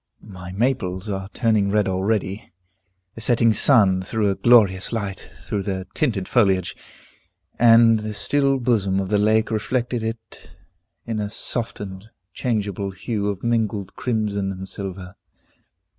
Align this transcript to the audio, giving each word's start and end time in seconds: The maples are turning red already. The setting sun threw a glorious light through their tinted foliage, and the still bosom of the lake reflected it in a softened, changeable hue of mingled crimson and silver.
The 0.23 0.51
maples 0.55 1.09
are 1.09 1.29
turning 1.29 1.69
red 1.69 1.87
already. 1.87 2.51
The 3.13 3.21
setting 3.21 3.53
sun 3.53 4.01
threw 4.01 4.31
a 4.31 4.35
glorious 4.35 4.91
light 4.91 5.29
through 5.43 5.61
their 5.61 5.83
tinted 5.93 6.27
foliage, 6.27 6.75
and 7.59 7.99
the 7.99 8.15
still 8.15 8.57
bosom 8.57 8.99
of 8.99 9.09
the 9.09 9.19
lake 9.19 9.51
reflected 9.51 10.01
it 10.01 10.49
in 11.05 11.19
a 11.19 11.29
softened, 11.29 12.09
changeable 12.33 12.89
hue 12.89 13.29
of 13.29 13.43
mingled 13.43 13.93
crimson 13.95 14.51
and 14.51 14.67
silver. 14.67 15.13